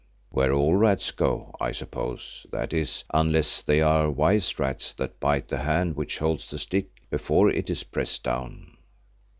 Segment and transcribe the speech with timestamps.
[0.31, 5.49] "Where all rats go, I suppose, that is, unless they are wise rats that bite
[5.49, 8.77] the hand which holds the stick before it is pressed down."